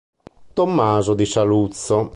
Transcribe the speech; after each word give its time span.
Tommaso 0.55 1.13
di 1.13 1.25
Saluzzo 1.27 2.09